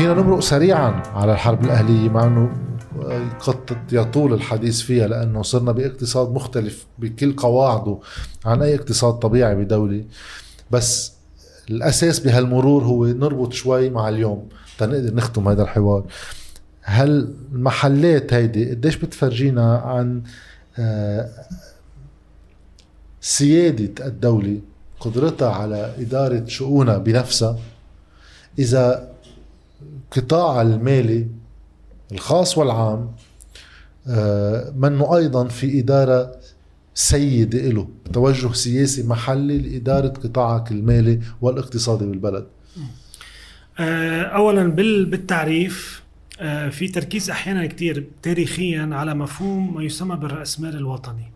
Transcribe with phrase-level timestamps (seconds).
[0.00, 2.52] فينا نمرق سريعا على الحرب الأهلية مع أنه
[3.40, 7.98] قد يطول الحديث فيها لأنه صرنا باقتصاد مختلف بكل قواعده
[8.44, 10.04] عن أي اقتصاد طبيعي بدولة.
[10.70, 11.12] بس
[11.70, 16.04] الأساس بهالمرور هو نربط شوي مع اليوم تنقدر نختم هذا الحوار.
[16.82, 20.22] هل المحلات هيدي قديش بتفرجينا عن
[20.78, 21.28] آه،
[23.20, 24.60] سيادة الدولة
[25.00, 27.58] قدرتها على إدارة شؤونها بنفسها؟
[28.58, 29.09] إذا
[30.10, 31.26] قطاع المالي
[32.12, 33.12] الخاص والعام
[34.08, 36.32] آه، منه أيضا في إدارة
[36.94, 42.46] سيدة له توجه سياسي محلي لإدارة قطاعك المالي والاقتصادي بالبلد.
[43.78, 44.68] آه، أولا
[45.04, 46.02] بالتعريف
[46.40, 51.30] آه، في تركيز أحيانا كتير تاريخيا على مفهوم ما يسمى بالرأسمال الوطني.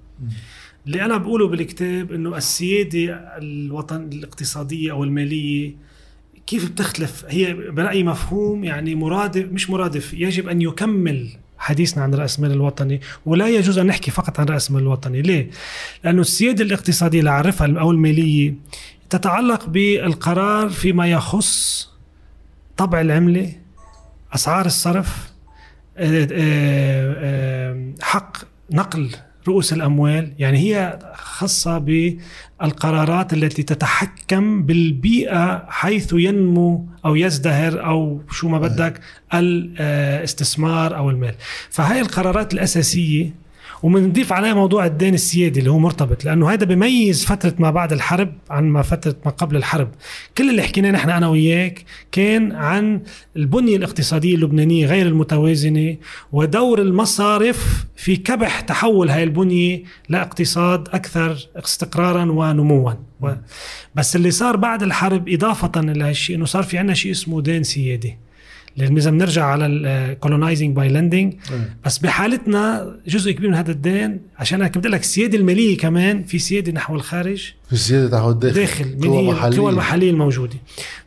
[0.87, 5.75] اللي أنا بقوله بالكتاب أنه السيادة الوطن الاقتصادية أو المالية
[6.47, 11.29] كيف بتختلف هي برأيي مفهوم يعني مرادف مش مرادف يجب أن يكمل
[11.59, 15.51] حديثنا عن رأس المال الوطني ولا يجوز أن نحكي فقط عن رأس المال الوطني ليه؟
[16.05, 18.55] لأنه السيادة الاقتصادية اللي أعرفها أو المالية
[19.11, 21.89] تتعلق بالقرار فيما يخص
[22.77, 23.53] طبع العملة
[24.35, 25.33] أسعار الصرف
[25.97, 28.37] آه، آه، آه، حق
[28.71, 29.11] نقل
[29.49, 38.49] رؤوس الأموال يعني هي خاصة بالقرارات التي تتحكم بالبيئة حيث ينمو أو يزدهر أو شو
[38.49, 39.01] ما بدك
[39.35, 41.35] الاستثمار أو المال.
[41.71, 43.44] فهي القرارات الأساسية
[43.85, 48.33] وبنضيف عليها موضوع الدين السيادي اللي هو مرتبط لأنه هذا بيميز فترة ما بعد الحرب
[48.51, 49.89] عن ما فترة ما قبل الحرب.
[50.39, 53.01] كل اللي حكيناه نحن أنا وياك كان عن
[53.37, 55.97] البنية الاقتصادية اللبنانية غير المتوازنة
[56.33, 62.93] ودور المصارف في كبح تحول هاي البنية لاقتصاد أكثر استقرارا ونموا.
[63.95, 67.63] بس اللي صار بعد الحرب إضافة إلى هالشيء إنه صار في عندنا شيء اسمه دين
[67.63, 68.19] سيادي.
[68.77, 71.35] لازم إذا بنرجع على colonizing by lending
[71.85, 76.39] بس بحالتنا جزء كبير من هذا الدين عشان أنا بدي لك السياده الماليه كمان في
[76.39, 77.53] سيادة نحو الخارج.
[77.71, 80.57] في سيادة نحو الداخل داخل من هي القوى المحلية الموجودة.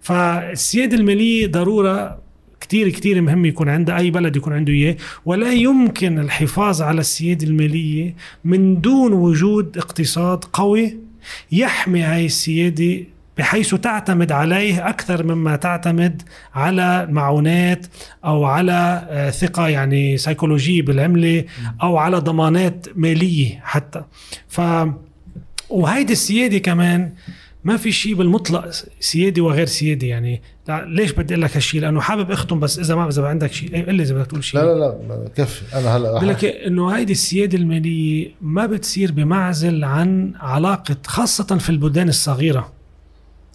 [0.01, 2.19] فالسيادة الماليه ضرورة
[2.61, 4.95] كتير كتير مهم يكون عند أي بلد يكون عنده إياه.
[5.25, 10.97] ولا يمكن الحفاظ على السيادة المالية من دون وجود اقتصاد قوي
[11.51, 13.03] يحمي هاي السيادة
[13.37, 16.21] بحيث تعتمد عليه أكثر مما تعتمد
[16.55, 17.85] على معونات
[18.25, 21.45] أو على آه، ثقة يعني سيكولوجيه بالعملة
[21.83, 24.03] أو على ضمانات مالية حتى.
[24.47, 24.61] ف
[25.69, 27.11] وهيدي السيادة كمان
[27.63, 30.41] ما في شيء بالمطلق سيادي وغير سيادي يعني.
[30.69, 33.95] ليش بدي أقول لك هالشيء لأنه حابب أختم بس إذا ما إذا عندك شيء قل
[33.95, 35.77] لي إذا بدك تقول شيء لا لا لا كفي.
[35.77, 41.69] أنا هلا بقول لك إنه هيدي السيادة المالية ما بتصير بمعزل عن علاقة خاصة في
[41.69, 42.76] البلدان الصغيرة.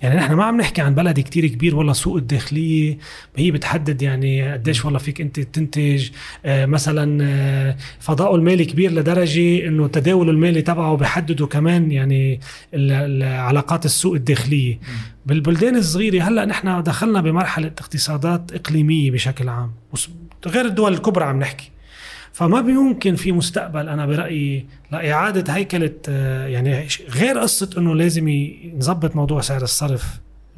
[0.02, 2.98] يعني نحن ما عم نحكي عن بلد كتير كبير والله سوق الداخلية
[3.36, 6.10] هي بتحدد يعني قديش والله فيك انت تنتج
[6.44, 12.40] آه مثلا آه فضاؤه المالي كبير لدرجة انه تداول المالي تبعه بحدده كمان يعني
[13.22, 14.78] علاقات السوق الداخلية.
[15.26, 19.70] بالبلدان الصغيرة هلأ نحن دخلنا بمرحلة اقتصادات إقليمية بشكل عام
[20.46, 21.70] غير الدول الكبرى عم نحكي.
[22.32, 28.28] فما بيمكن في مستقبل أنا برأيي لإعادة هيكلة آه، يعني غير قصة إنه لازم
[28.76, 30.04] نظبط موضوع سعر الصرف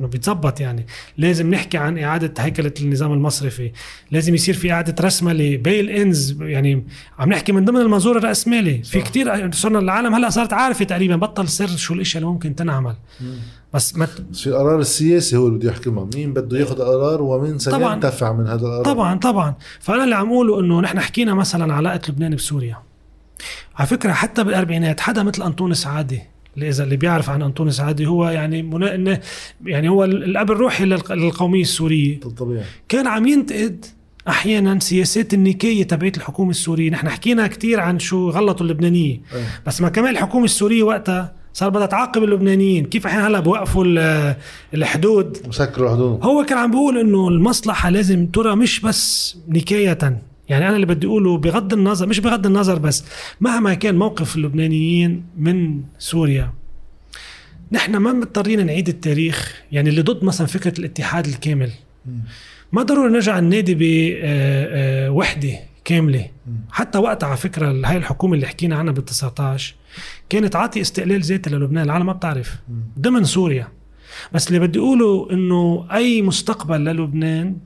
[0.00, 0.86] إنه بيتظبط يعني.
[1.18, 3.72] لازم نحكي عن إعادة هيكلة النظام المصرفي.
[4.10, 6.84] لازم يصير في إعادة رسمله بيل انز يعني
[7.18, 8.82] عم نحكي من ضمن المنظور الرأسمالي.
[8.82, 12.94] في كتير صرنا العالم هلأ صارت عارفة تقريبا بطل سر شو الاشياء اللي ممكن تنعمل.
[13.74, 16.08] بس ما في القرار السياسي هو اللي بده يحكمها.
[16.14, 19.54] مين بده ياخذ قرار ومين سينتفع من هذا القرار؟ طبعا طبعا.
[19.80, 22.78] فأنا اللي عم أقوله إنه نحن حكينا مثلا علاقة لبنان بسوريا.
[23.76, 26.20] على فكرة حتى بالأربعينات حدا مثل انطونس عادي
[26.54, 29.20] اللي إذا اللي بيعرف عن انطونس عادي هو يعني منا...
[29.64, 32.20] يعني هو الأب الروحي للقومية السورية.
[32.20, 32.64] طبيعي.
[32.88, 33.84] كان عم ينتقد
[34.28, 36.90] أحيانا سياسات النكاية تبعت الحكومة السورية.
[36.90, 39.62] نحن حكينا كثير عن شو غلطوا اللبنانيه أيه.
[39.66, 42.86] بس ما كمان الحكومة السورية وقتها صار بدها تعاقب اللبنانيين.
[42.86, 43.84] كيف إحنا هلا بوقفوا
[44.74, 46.24] الحدود؟ مسكروا الحدود.
[46.24, 49.98] هو كان عم بيقول إنه المصلحة لازم ترى مش بس نكاية.
[50.48, 53.04] يعني أنا اللي بدي أقوله بغض النظر مش بغض النظر بس
[53.40, 56.52] مهما كان موقف اللبنانيين من سوريا
[57.72, 61.70] نحن ما مضطرين نعيد التاريخ يعني اللي ضد مثلا فكرة الاتحاد الكامل.
[62.72, 66.26] ما ضروري نرجع النادي بوحده آه، آه، كاملة.
[66.70, 69.74] حتى وقتها على فكرة هاي الحكومة اللي حكينا عنها بال 19
[70.28, 72.56] كانت تعطي استقلال ذاتي للبنان العالم ما بتعرف.
[72.98, 73.68] ضمن سوريا.
[74.32, 77.56] بس اللي بدي أقوله إنه أي مستقبل للبنان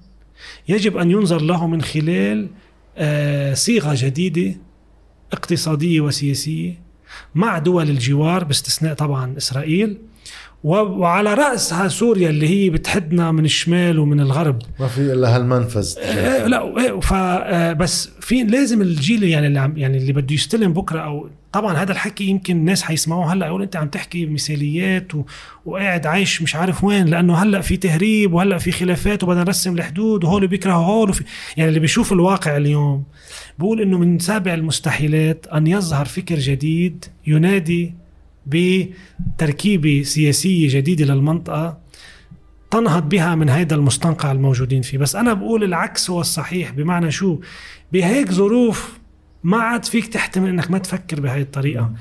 [0.68, 2.48] يجب أن ينظر له من خلال
[2.96, 4.56] آه، صيغة جديدة
[5.32, 6.80] اقتصادية وسياسية
[7.34, 9.98] مع دول الجوار باستثناء طبعا إسرائيل.
[10.64, 14.58] وعلى رأسها سوريا اللي هي بتحدنا من الشمال ومن الغرب.
[14.80, 15.94] ما في إلا هالمنفذ.
[15.98, 17.14] آه لا ف
[17.76, 21.92] بس في لازم الجيل يعني اللي عم يعني اللي بده يستلم بكرة أو طبعا هذا
[21.92, 23.46] الحكي يمكن الناس حيسمعوه هلأ.
[23.46, 25.22] يقول أنت عم تحكي مثاليات و...
[25.66, 30.24] وقاعد عايش مش عارف وين لأنه هلأ في تهريب وهلأ في خلافات وبدنا نرسم الحدود
[30.24, 31.24] وهول بيكرهوا هول وفي...
[31.56, 33.04] يعني اللي بيشوف الواقع اليوم
[33.58, 37.94] بقول إنه من سابع المستحيلات أن يظهر فكر جديد ينادي
[38.48, 41.78] بتركيبه سياسيه جديده للمنطقة
[42.70, 44.98] تنهض بها من هيدا المستنقع الموجودين فيه.
[44.98, 47.40] بس أنا بقول العكس هو الصحيح بمعنى شو؟
[47.92, 48.98] بهيك ظروف
[49.44, 51.92] ما عاد فيك تحتمل إنك ما تفكر بهاي الطريقة.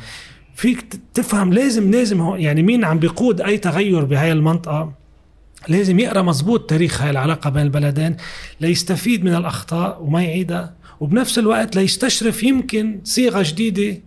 [0.55, 4.93] فيك تفهم لازم لازم هو يعني مين عم بيقود أي تغير بهاي المنطقة؟
[5.67, 8.17] لازم يقرأ مزبوط تاريخ هاي العلاقة بين البلدين
[8.61, 14.01] ليستفيد من الأخطاء وما يعيدها وبنفس الوقت ليستشرف يمكن صيغة جديدة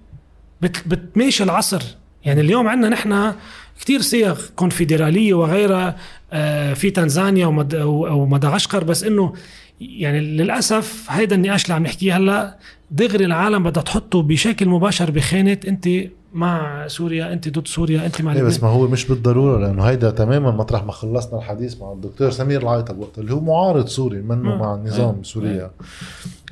[0.62, 1.82] بتماشي العصر.
[2.24, 3.32] يعني اليوم عندنا نحن
[3.80, 5.96] كثير صيغ كونفدرالية وغيرها
[6.32, 7.46] آه، في تنزانيا
[7.86, 9.32] ومدغشقر بس إنه
[9.80, 12.58] يعني للأسف هيدا النقاش اللي عم نحكيه هلأ
[12.90, 15.88] دغري العالم بدها تحطه بشكل مباشر بخانة أنت
[16.32, 20.10] مع سوريا أنت ضد سوريا أنت مع لبنان بس ما هو مش بالضرورة لأنه هيدا
[20.10, 24.56] تماما مطرح ما خلصنا الحديث مع الدكتور سمير العيطة وقت اللي هو معارض سوري منه
[24.56, 25.70] مع النظام سوريا.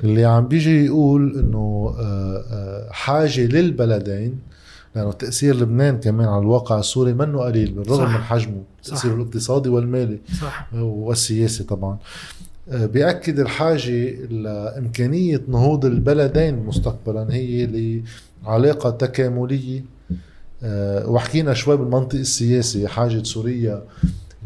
[0.03, 4.39] اللي عم بيجي يقول إنه آه، آه، حاجة للبلدين
[4.95, 8.17] لأنه تأثير لبنان كمان على الواقع السوري منه قليل بالرغم صح.
[8.17, 10.73] من حجمه تأثيره الاقتصادي والمالي صح.
[10.73, 11.97] والسياسي طبعا
[12.69, 17.65] آه، بيأكد الحاجة لإمكانية نهوض البلدين مستقبلا هي
[18.45, 19.83] لعلاقة تكاملية
[20.63, 23.83] آه، وحكينا شوي بالمنطق السياسي حاجة سوريا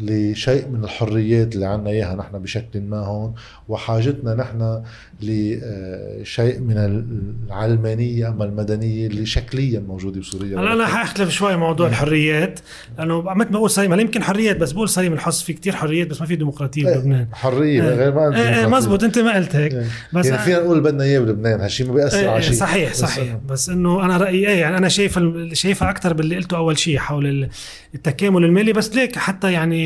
[0.00, 3.34] لشيء من الحريات اللي عنا إياها نحن بشكل ما هون
[3.68, 4.82] وحاجتنا نحن
[5.22, 7.04] لشيء من
[7.48, 10.58] العلمانية أما المدنية اللي شكليا موجودة بسوريا.
[10.58, 12.60] هلا أنا حاختلف شوي موضوع الحريات
[12.98, 16.20] لأنه مثل ما بقول صريم يمكن حريات بس بقول صريم الحظ في كتير حريات بس
[16.20, 17.26] ما في ديمقراطية إيه بلبنان.
[17.32, 19.72] حرية إيه غير ما إيه إيه مزبوط أنت ما قلت هيك.
[19.72, 19.86] إيه.
[20.12, 22.54] بس يعني فينا نقول بدنا إياه بلبنان هالشيء ما بيأثر إيه على شيء.
[22.54, 23.34] صحيح صحيح.
[23.34, 25.18] بس, بس إنه أنا رأيي إيه يعني أنا شايف
[25.52, 27.48] شايفها أكثر باللي قلته أول شيء حول
[27.94, 29.83] التكامل المالي بس ليك حتى يعني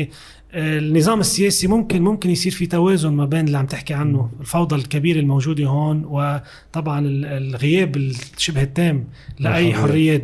[0.53, 5.19] النظام السياسي ممكن ممكن يصير في توازن ما بين اللي عم تحكي عنه الفوضى الكبيرة
[5.19, 9.07] الموجودة هون وطبعا الغياب الشبه التام
[9.39, 10.23] لأي حريات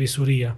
[0.00, 0.54] بسوريا.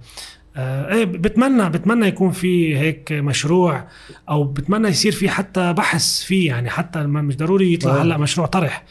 [0.56, 3.88] آه إيه بتمنى بتمنى يكون في هيك مشروع
[4.28, 8.02] أو بتمنى يصير في حتى بحث فيه يعني حتى مش ضروري يطلع آه.
[8.02, 8.84] هلأ مشروع طرح.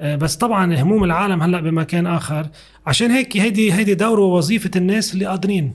[0.00, 2.48] بس طبعا هموم العالم هلأ بمكان آخر.
[2.86, 5.74] عشان هيك هيدي هيدي دور ووظيفة الناس اللي قادرين.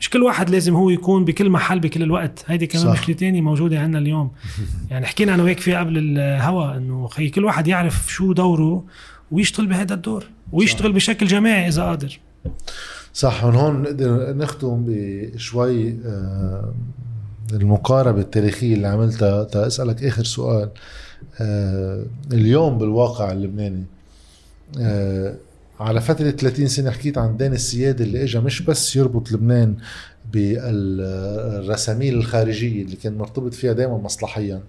[0.00, 2.44] مش كل واحد لازم هو يكون بكل محل بكل الوقت.
[2.46, 2.92] هيدي كمان.
[2.92, 4.30] مشكلة تانية موجودة عندنا اليوم.
[4.90, 8.84] يعني حكينا أنا وياك فيها قبل الهوا إنه خي كل واحد يعرف شو دوره
[9.30, 10.94] ويشتغل بهذا الدور ويشتغل صح.
[10.94, 12.18] بشكل جماعي إذا قادر.
[13.12, 16.74] صح من هون نقدر نختم بشوي آه،
[17.52, 19.44] المقاربة التاريخية اللي عملتها.
[19.44, 20.62] تأسألك آخر سؤال.
[20.62, 20.72] آه،
[22.32, 23.84] اليوم بالواقع اللبناني
[24.80, 25.34] آه،
[25.80, 29.76] على فترة 30 سنة حكيت عن دين السيادة اللي اجى مش بس يربط لبنان
[30.32, 34.62] بالرساميل الخارجية اللي كان مرتبط فيها دائما مصلحيا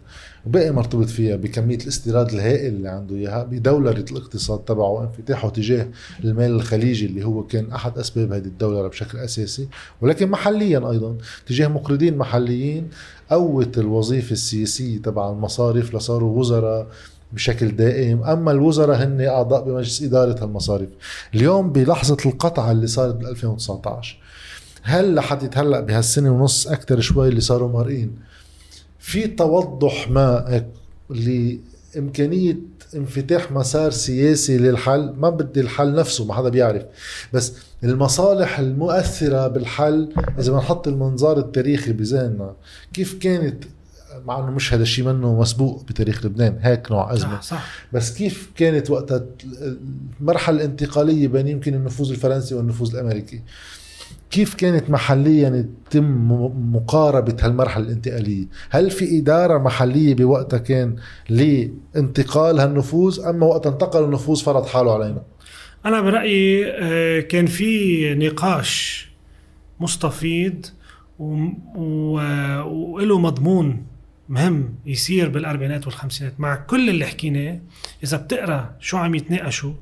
[0.46, 5.88] وبقي مرتبط فيها بكمية الاستيراد الهائل اللي عنده إياها بدولرة الاقتصاد تبعه وانفتاحه تجاه
[6.24, 9.68] المال الخليجي اللي هو كان أحد أسباب هذه الدولرة بشكل أساسي
[10.02, 11.18] ولكن محليا أيضا
[11.48, 12.89] تجاه مقرضين محليين
[13.30, 16.88] قوت الوظيفة السياسية تبع المصارف لصاروا وزراء
[17.33, 18.23] بشكل دائم.
[18.23, 20.89] أما الوزراء هن أعضاء بمجلس إدارة المصارف
[21.35, 24.17] اليوم بلحظة القطعه اللي صارت بال 2019
[24.83, 28.15] هل لحد هلأ بهالسنة ونص أكثر شوي اللي صاروا مرئين
[29.00, 30.63] في توضح ما
[31.09, 32.57] لإمكانية
[32.95, 35.13] انفتاح مسار سياسي للحل.
[35.17, 36.83] ما بدي الحل نفسه ما حدا بيعرف.
[37.33, 42.55] بس المصالح المؤثرة بالحل إذا بنحط المنظار التاريخي بذهننا
[42.93, 43.63] كيف كانت
[44.25, 47.36] مع إنه مش هذا الشيء منه مسبوق بتاريخ لبنان هيك نوع أزمة.
[47.36, 47.68] صح صح.
[47.94, 49.25] بس كيف كانت وقتها
[50.22, 53.41] المرحلة الانتقالية بين يمكن النفوذ الفرنسي والنفوذ الأمريكي؟
[54.32, 56.32] كيف كانت محليا يتم
[56.75, 60.96] مقاربة هالمرحلة الانتقالية؟ هل في إدارة محلية بوقتها كان
[61.30, 65.22] لانتقال هالنفوذ أما وقت انتقل النفوذ فرض حاله علينا؟
[65.86, 69.08] أنا برأيي آه، كان في نقاش
[69.80, 70.65] مستفيض
[71.20, 73.86] وله مضمون
[74.31, 77.59] مهم يصير بالأربعينات والخمسينات مع كل اللي حكيناه.
[78.03, 79.73] إذا بتقرأ شو عم يتناقشوا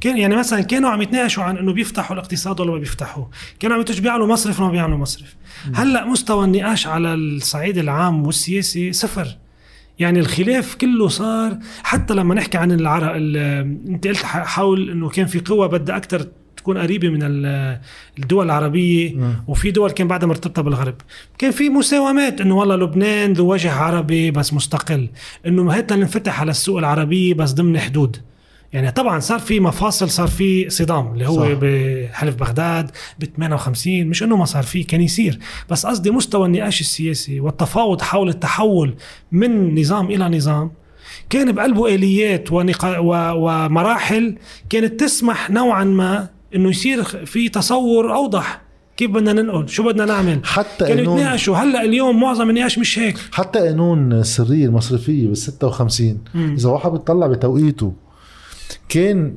[0.00, 3.30] كان يعني مثلا كانوا عم يتناقشوا عن إنه بيفتحوا الاقتصاد ولا ما بيفتحوه.
[3.60, 5.36] كانوا عم بيعملوا مصرف ولا ما بيعملوا مصرف.
[5.74, 9.36] هلأ مستوى النقاش على الصعيد العام والسياسي صفر.
[9.98, 15.40] يعني الخلاف كله صار حتى لما نحكي عن العرق انت قلت حول إنه كان في
[15.40, 16.26] قوة بدها أكثر
[16.60, 17.80] تكون قريبة من ال-
[18.18, 19.14] الدول العربية.
[19.48, 20.94] وفي دول كان بعدها مرتبطة بالغرب
[21.38, 25.08] كان في مساومات إنه والله لبنان ذو وجه عربي بس مستقل
[25.46, 28.16] إنه هات ننفتح على السوق العربي بس ضمن حدود
[28.72, 31.58] يعني طبعا صار في مفاصل صار في صدام اللي هو صح.
[31.60, 35.38] بحلف بغداد ب 58 مش إنه ما صار في كان يصير
[35.70, 38.94] بس قصدي مستوى النقاش السياسي والتفاوض حول التحول
[39.32, 40.70] من نظام إلى نظام
[41.30, 43.14] كان بقلبه آليات ونقا و...
[43.34, 44.36] ومراحل
[44.70, 48.62] كانت تسمح نوعا ما إنه يصير في تصور أوضح.
[48.96, 51.56] كيف بدنا ننقل؟ شو بدنا نعمل؟ حتى كانوا قانون يتناقشوا.
[51.56, 53.16] هلأ اليوم معظم النقاش مش هيك.
[53.32, 56.54] حتى قانون السريه المصرفيه بال 56 مم.
[56.54, 57.92] إذا واحد بيطلع بتوقيته
[58.88, 59.34] كان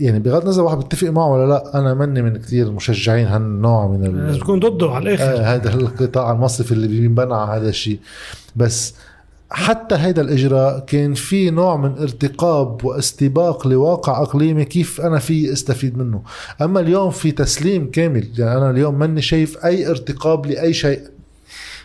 [0.00, 4.06] يعني بغض النظر واحد بيتفق معه ولا لأ أنا مني من كثير مشجعين هالنوع من
[4.06, 4.40] ال...
[4.40, 5.24] تكون ضده على الآخر.
[5.24, 7.98] آه هذا القطاع المصرفي اللي بينبنى على هذا الشيء.
[8.56, 8.94] بس
[9.50, 15.98] حتى هذا الإجراء كان في نوع من ارتقاب واستباق لواقع إقليمي كيف أنا في أستفيد
[15.98, 16.22] منه
[16.62, 21.00] أما اليوم في تسليم كامل يعني أنا اليوم ماني شايف أي ارتقاب لأي شيء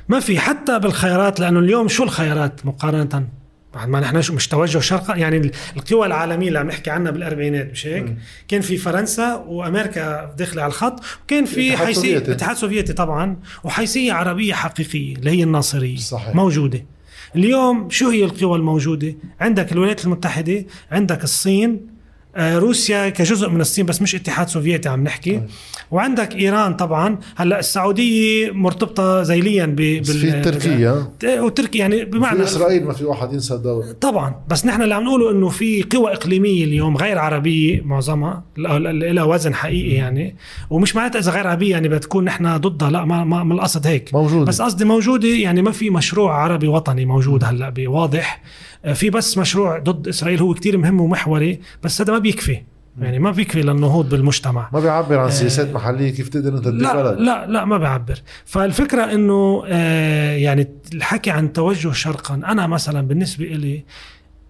[0.09, 3.27] ما في حتى بالخيارات لأنه اليوم شو الخيارات مقارنة
[3.73, 7.71] بعد ما نحن مش توجه شرقا يعني ال- القوى العالمية اللي عم نحكي عنها بالأربعينات
[7.71, 8.15] مش هيك؟
[8.47, 12.17] كان في فرنسا وأمريكا داخلة على الخط وكان في حيثيه.
[12.17, 16.35] الاتحاد السوفيتي طبعا وحيثية عربية حقيقية اللي هي الناصرية صحيح.
[16.35, 16.85] موجودة
[17.35, 21.98] اليوم شو هي القوى الموجودة؟ عندك الولايات المتحدة، عندك الصين
[22.37, 25.31] روسيا كجزء من الصين بس مش اتحاد سوفيتي عم نحكي.
[25.31, 25.47] طيب.
[25.91, 27.17] وعندك إيران طبعا.
[27.35, 33.05] هلأ السعودية مرتبطة زيليا ب بس في تركيا؟ وتركيا يعني في بمعنى إسرائيل ما في
[33.05, 34.35] واحد ينسى الدور طبعا.
[34.47, 39.53] بس نحن اللي عم نقوله إنه في قوى إقليمية اليوم غير عربية معظمها لها وزن
[39.53, 40.35] حقيقي يعني.
[40.69, 44.13] ومش معناتها إذا غير عربية يعني بتكون نحن ضدها لا ما ما, ما القصد هيك.
[44.13, 48.41] موجود بس قصدي موجودة يعني ما في مشروع عربي وطني موجود هلأ واضح
[48.78, 52.61] آه، في بس مشروع ضد إسرائيل هو كتير مهم ومحوري بس هذا ما بيكفي.
[53.01, 54.69] يعني ما بيكفي للنهوض بالمجتمع.
[54.73, 59.03] ما بيعبر عن سياسات محلية كيف تقدر أنت لا بلد لا لا ما بعبر فالفكرة
[59.13, 63.83] إنه آه يعني الحكي عن توجه شرقا أنا مثلا بالنسبة إلي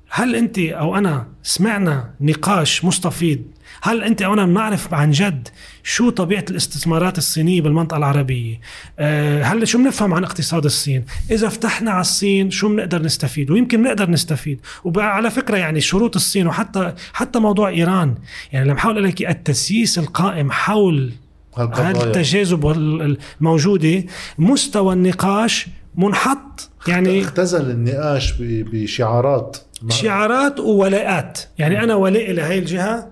[0.10, 3.40] هل انت أو انا سمعنا نقاش مستفيض؟
[3.82, 5.48] هل انت أو أنا بنعرف عن جد
[5.84, 8.60] شو طبيعة الاستثمارات الصينية بالمنطقة العربية؟
[9.00, 13.84] آه، هل شو بنفهم عن اقتصاد الصين؟ إذا فتحنا على الصين شو بنقدر نستفيد؟ ويمكن
[13.84, 14.60] نقدر نستفيد.
[14.84, 18.16] وعلى فكرة يعني شروط الصين وحتى حتى موضوع إيران
[18.52, 21.12] يعني لما بحاول أقول لك التسييس القائم حول
[21.58, 22.04] هالقضايا.
[22.04, 24.04] التجاذب الموجودة
[24.38, 26.70] مستوى النقاش منحط.
[26.88, 29.58] يعني اختزل النقاش بشعارات.
[29.90, 31.40] شعارات وولاءات.
[31.58, 33.12] يعني أنا ولاء لهي الجهة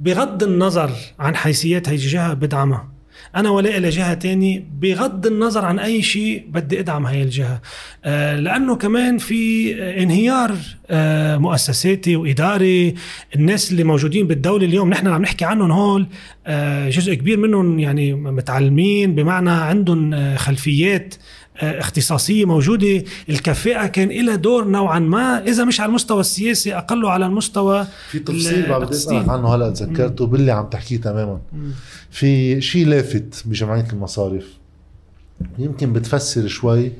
[0.00, 2.88] بغض النظر عن حيثيات هي الجهة بدعمها.
[3.36, 7.60] أنا ولاء لجهة تاني بغض النظر عن أي شيء بدي أدعم هاي الجهة.
[8.04, 9.72] آه لأنه كمان في
[10.02, 10.54] انهيار
[10.90, 12.94] آه مؤسساتي وإداري
[13.36, 16.06] الناس اللي موجودين بالدولة اليوم نحن عم نحكي عنهم هول
[16.46, 21.14] آه جزء كبير منهم يعني متعلمين بمعنى عندهم خلفيات
[21.62, 23.04] اختصاصية موجودة.
[23.28, 28.18] الكفاءه كان لها دور نوعا ما إذا مش على المستوى السياسي اقله على المستوى في
[28.18, 28.90] تفصيل بدي.
[28.90, 31.40] اسالك عنه هلا تذكرته باللي عم تحكيه تماما.
[32.10, 34.58] في شيء لافت بجمعية المصارف.
[35.58, 36.92] يمكن بتفسر شوي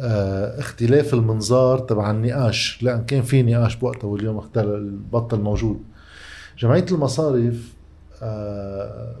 [0.00, 5.80] آه، اختلاف المنظار تبع النقاش لأن كان في نقاش بوقتها واليوم اختل بطل موجود.
[6.58, 7.54] جمعية المصارف
[8.22, 9.16] آه،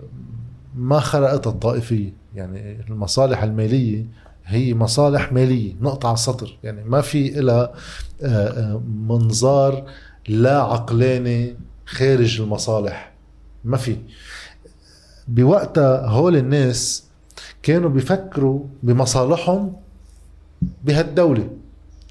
[0.76, 2.12] ما خلقتها الطائفية.
[2.34, 4.06] يعني المصالح المالية
[4.44, 6.58] هي مصالح مالية نقطة على السطر.
[6.62, 7.72] يعني ما في لها
[8.22, 9.84] آه، آه، منظار
[10.28, 11.56] لا عقلاني
[11.86, 13.12] خارج المصالح.
[13.64, 13.96] ما في.
[15.28, 17.04] بوقتها هول الناس
[17.62, 19.72] كانوا بيفكروا بمصالحهم
[20.84, 21.50] بهالدولة.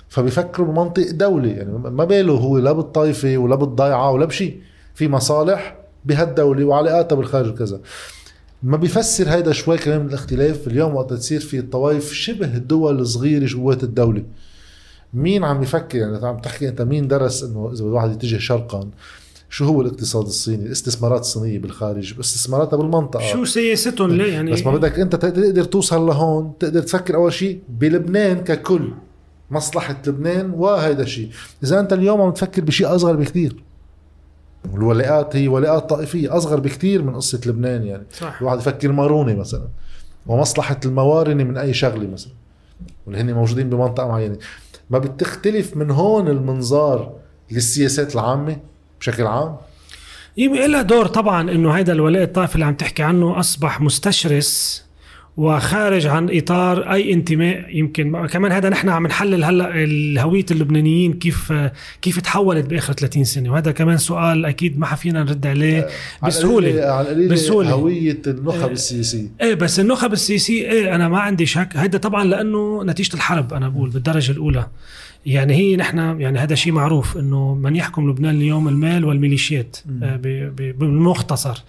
[0.10, 1.50] فبيفكروا بمنطق دولة.
[1.50, 4.62] يعني ما باله هو لا بالطائفة ولا بالضيعة ولا بشيء
[4.96, 7.80] في مصالح بهالدولة وعلاقاتها بالخارج وكذا.
[8.64, 13.46] ما بيفسر هيدا شوي كمان من الاختلاف اليوم وقت تصير في الطوائف شبه الدول الصغيرة
[13.46, 14.24] جوات الدولة.
[15.14, 18.90] مين عم يفكر؟ يعني عم تحكي أنت مين درس إنه إذا الواحد يتجه شرقا
[19.50, 23.32] شو هو الاقتصاد الصيني؟ الاستثمارات الصينية بالخارج استثماراتها بالمنطقة.
[23.32, 27.60] شو سياستهم ليه؟ يعني بس ما بدك أنت تقدر توصل لهون تقدر تفكر أول شيء
[27.70, 28.94] بلبنان ككل
[29.52, 31.30] مصلحة لبنان وهيدا الشيء
[31.64, 33.64] إذا أنت اليوم عم تفكر بشيء أصغر بكثير
[34.74, 38.04] الولاءات هي ولاءات طائفية أصغر بكثير من قصة لبنان يعني.
[38.14, 38.38] صح.
[38.42, 39.68] الواحد يفكر مارونة مثلا
[40.28, 42.34] ومصلحة الموارنة من أي شغلة مثلا
[43.06, 44.38] واللي هن موجودين بمنطقة معينة.
[44.90, 47.14] ما بتختلف من هون المنظار
[47.52, 48.58] للسياسات العامة
[49.00, 49.56] بشكل عام؟
[50.38, 54.84] يبقى لها دور طبعا إنه هيدا الولاء الطائفي اللي عم تحكي عنه أصبح مستشرس
[55.38, 58.28] وخارج عن إطار أي انتماء يمكن.
[58.28, 61.54] كمان هذا نحن عم نحلل هلأ هويه اللبنانيين كيف
[62.02, 63.52] كيف تحولت بآخر 30 سنة.
[63.52, 65.88] وهذا كمان سؤال أكيد ما فينا نرد عليه
[66.24, 67.72] بسهولة على بسهولة.
[67.72, 69.28] هوية النخب السياسية.
[69.42, 71.70] إيه بس النخب السياسية إيه أنا ما عندي شك.
[71.76, 74.68] هذا طبعا لأنه نتيجة الحرب أنا بقول بالدرجة الأولى.
[75.26, 80.20] يعني هي نحن يعني هذا شيء معروف إنه من يحكم لبنان اليوم المال والميليشيات آه،
[80.56, 81.64] بالمختصر.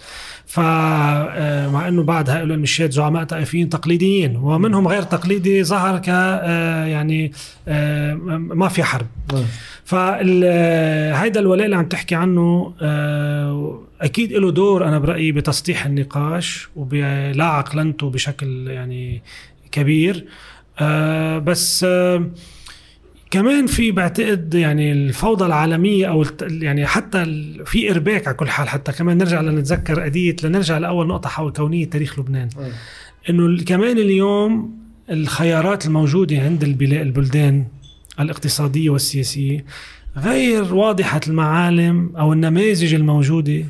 [0.47, 6.85] فمع آه، إنه بعد هؤلاء الميليشيات زعماء طائفيين تقليديين ومنهم غير تقليدي ظهر ك آه،
[6.85, 7.33] يعني
[8.29, 9.07] ما في حرب.
[9.85, 12.75] فهيدا الولاء اللي عم تحكي عنه
[14.01, 19.23] أكيد له دور أنا برأيي بتسطيح النقاش وبلا عقلنته بشكل يعني
[19.73, 20.27] كبير.
[21.41, 21.87] بس
[23.33, 27.25] كمان في بعتقد يعني الفوضى العالمية أو يعني حتى
[27.65, 31.91] في إرباك على كل حال حتى كمان نرجع لنتذكر قضيه لنرجع لأول نقطة حول كونيه
[31.91, 32.49] تاريخ لبنان.
[33.31, 34.79] إنه كمان اليوم
[35.11, 37.65] الخيارات الموجودة عند البلدان
[38.21, 39.65] الاقتصادية والسياسية
[40.17, 43.65] غير واضحة المعالم أو النماذج الموجودة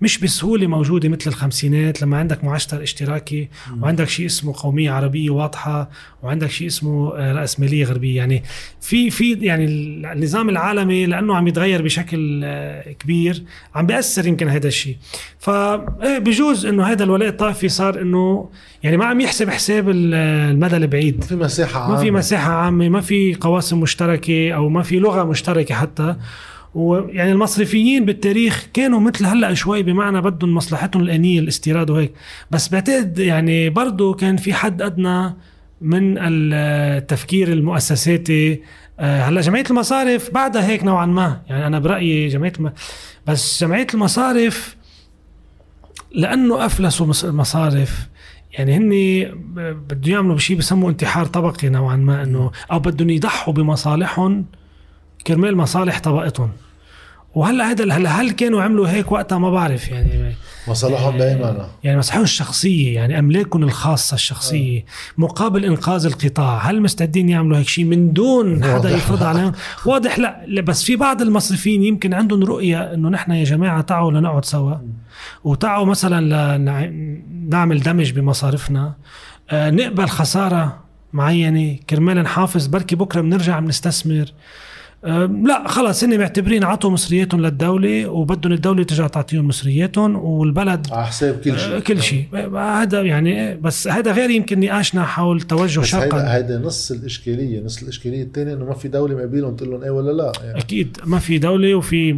[0.00, 3.48] مش بسهولة موجودة مثل الخمسينات لما عندك معسكر اشتراكي
[3.80, 5.90] وعندك شيء اسمه قومية عربية واضحة
[6.22, 8.16] وعندك شيء اسمه آه، راسماليه غربية.
[8.16, 8.42] يعني
[8.80, 9.64] في في يعني
[10.12, 13.42] النظام العالمي لأنه عم يتغير بشكل آه، كبير
[13.74, 14.96] عم بيأثر يمكن هذا الشيء.
[15.38, 18.48] فبجوز إيه، إنه هذا الولاء الطائفي صار إنه
[18.82, 21.24] يعني ما عم يحسب حساب المدى البعيد.
[21.24, 25.24] في مساحة عامه ما في مساحة عامة ما في قواسم مشتركة أو ما في لغة
[25.24, 26.16] مشتركة حتى.
[26.74, 32.12] ويعني المصرفيين بالتاريخ كانوا مثل هلأ شوي بمعنى بدهم مصلحتهم الآنية الاستيراد وهيك.
[32.50, 35.34] بس بعتقد يعني برضه كان في حد أدنى
[35.80, 38.62] من التفكير المؤسساتي.
[39.00, 42.72] آه، هلأ جمعية المصارف بعدها هيك نوعا ما يعني أنا برأيي جمعية الم...
[43.26, 44.76] بس جمعية المصارف
[46.12, 48.08] لأنه أفلسوا المصارف
[48.52, 48.90] يعني هن
[49.88, 54.44] بدهم يعملوا بشيء بسموه انتحار طبقي نوعا ما إنه أو بدهم يضحوا بمصالحهم
[55.26, 56.50] كرمال مصالح طبقتهم.
[57.34, 60.34] وهلأ هذا هلأ هل كانوا عملوا هيك وقتها؟ ما بعرف يعني.
[60.68, 64.84] مصالحهم دائما يعني مصالحهم الشخصية يعني أملاكهم الخاصة الشخصية أه.
[65.18, 66.58] مقابل إنقاذ القطاع.
[66.58, 69.52] هل مستعدين يعملوا هيك شيء من دون حدا يفرض عليهم؟
[69.86, 74.44] واضح لا بس في بعض المصرفين يمكن عندهم رؤية إنه نحن يا جماعة تعوا لنقعد
[74.44, 74.74] سوا.
[75.44, 78.94] وتعوا مثلا لنعمل دمج بمصارفنا.
[79.50, 80.78] آه، نقبل خسارة
[81.12, 81.78] معينة.
[81.90, 82.66] كرمال نحافظ.
[82.66, 84.32] بركي بكرة بنرجع بنستثمر.
[85.02, 91.34] لا خلص هن معتبرين عطوا مصرياتهم للدولة وبدهم الدولة ترجع تعطيهم مصرياتهم والبلد على حساب
[91.34, 91.78] كل شيء.
[91.78, 92.26] كل شيء.
[92.56, 96.18] هذا يعني بس هذا غير يمكن نقاشنا حول توجه شرقا.
[96.18, 99.90] هذا هيدا نص الإشكالية نص الإشكالية الثانية إنه ما في دولة مقابلهم تقول لهم إيه
[99.90, 100.58] ولا لا يعني.
[100.58, 102.08] أكيد ما في دولة وفي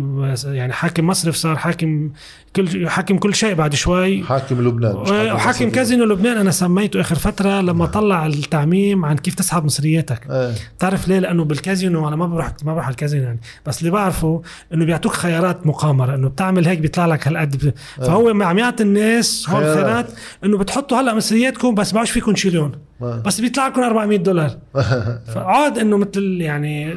[0.44, 2.10] يعني حاكم مصرف صار حاكم
[2.56, 4.24] كل حاكم كل شيء بعد شوي.
[4.24, 4.96] حاكم لبنان
[5.32, 10.20] وحاكم كازينو لبنان أنا سميته آخر فترة لما طلع التعميم عن كيف تسحب مصرياتك.
[10.30, 10.52] إيه.
[10.78, 13.40] تعرف ليه؟ لأنه بالكازينو أنا ما بروح ما بروح على الكازينو يعني.
[13.66, 14.42] بس اللي بعرفه
[14.74, 17.64] إنه بيعطوك خيارات مقامرة إنه بتعمل هيك بيطلع لك هالقد.
[17.64, 18.06] إيه.
[18.06, 20.06] فهو عم يعطي الناس هول الخيارات
[20.44, 24.58] إنه بتحطوا هلأ مصرياتكم بس ما فيكم تشيلون بس بيطلع لكم 400 دولار.
[25.35, 26.94] فعاد إنه مثل يعني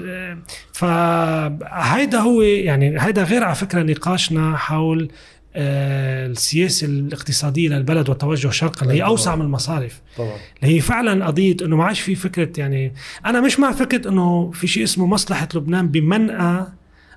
[0.73, 5.11] فهيدا هو يعني هيدا غير على فكرة نقاشنا حول آه،
[5.55, 10.01] السياسة الاقتصادية للبلد والتوجه شرقا اللي هي أوسع من المصارف.
[10.17, 10.37] طبعا.
[10.63, 12.93] اللي هي فعلا قضية إنه ما عادش في فكرة يعني
[13.25, 16.65] أنا مش مع فكرة إنه في شيء اسمه مصلحة لبنان بمنأى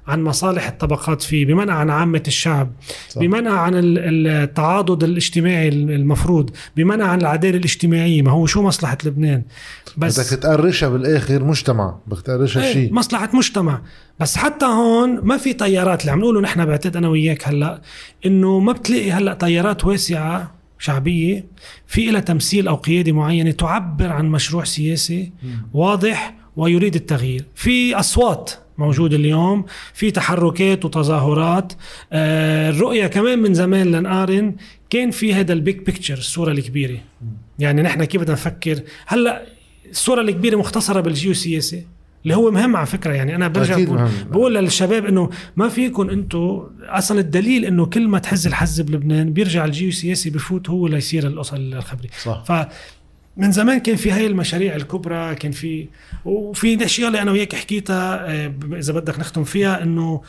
[0.08, 2.72] عن مصالح الطبقات فيه بمنع عن عامة الشعب
[3.08, 3.20] صح.
[3.20, 8.22] بمنع عن التعاضد الاجتماعي المفروض بمنع عن العدالة الاجتماعية.
[8.22, 9.42] ما هو شو مصلحة لبنان؟
[9.96, 12.92] بس بدك تقرشها بالآخر مجتمع بدك تقرشها إيه شيء.
[12.92, 13.80] مصلحة مجتمع.
[14.20, 16.00] بس حتى هون ما في طيارات.
[16.00, 17.80] اللي عم نقوله نحن بعتقد أنا وياك هلأ
[18.26, 21.44] إنه ما بتلاقي هلأ طيارات واسعة شعبية
[21.86, 25.32] في لها تمثيل أو قيادة معينة تعبر عن مشروع سياسي
[25.74, 27.44] واضح ويريد التغيير.
[27.54, 29.64] في أصوات موجود اليوم
[29.94, 31.72] في تحركات وتظاهرات.
[32.12, 34.54] آه الرؤية كمان من زمان لنقارن
[34.90, 36.98] كان في هذا big picture الصورة الكبيرة.
[37.58, 39.46] يعني نحن كيف بدنا نفكر؟ هلأ
[39.90, 41.86] الصورة الكبيرة مختصرة بالجيوسياسي
[42.22, 43.12] اللي هو مهم على فكرة.
[43.12, 48.18] يعني أنا برجع بقول, بقول للشباب إنه ما فيكم أنتم أصلا الدليل إنه كل ما
[48.18, 52.08] تحز الحز بلبنان بيرجع الجيوسياسي بفوت هو ليصير القصة الخبري.
[52.22, 52.68] صح.
[53.38, 55.88] من زمان كان في هاي المشاريع الكبرى كان في
[56.24, 60.22] وفي الاشياء اللي أنا وياك حكيتها آه، إذا بدك نختم فيها إنه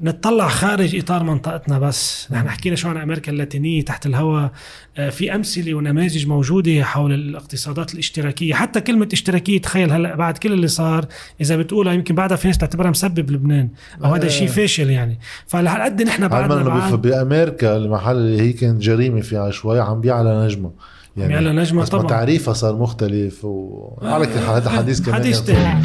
[0.00, 2.28] نطلع خارج إطار منطقتنا بس.
[2.30, 4.50] نحن حكينا شو عن أمريكا اللاتينية تحت الهواء
[4.96, 8.54] آه، في أمثلة ونماذج موجودة حول الاقتصادات الاشتراكية.
[8.54, 11.06] حتى كلمة اشتراكية تخيل هلأ بعد كل اللي صار
[11.40, 13.68] إذا بتقولها يمكن بعدها في ناس تعتبرها مسبب لبنان
[14.04, 15.18] أو هذا شيء فاشل يعني.
[15.46, 16.92] فلهالقد نحن بعدنا بعد.
[16.92, 20.70] بامريكا المحل اللي هي كانت جريمة فيها شوي عم بيعلى نجمة.
[21.16, 25.40] يعني نجمة بس طبعا تعريفها صار مختلف وعلى كل حال هذا حديث كمان حديث.
[25.40, 25.82] تاني